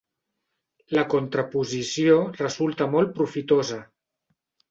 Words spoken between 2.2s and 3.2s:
resulta molt